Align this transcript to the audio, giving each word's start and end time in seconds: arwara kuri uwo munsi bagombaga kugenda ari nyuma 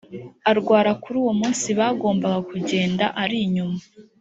arwara 0.51 0.91
kuri 1.01 1.15
uwo 1.21 1.33
munsi 1.39 1.67
bagombaga 1.79 2.39
kugenda 2.49 3.05
ari 3.21 3.37
nyuma 3.55 3.79